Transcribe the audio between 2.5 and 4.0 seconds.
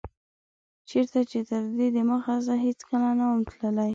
هيڅکله نه وم تللی